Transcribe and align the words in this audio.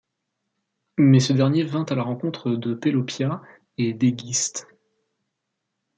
Mais 0.97 1.19
ce 1.19 1.31
dernier 1.31 1.61
vint 1.61 1.83
à 1.89 1.93
la 1.93 2.01
rencontre 2.01 2.49
de 2.49 2.73
Pélopia 2.73 3.39
et 3.77 3.93
d'Égisthe. 3.93 4.65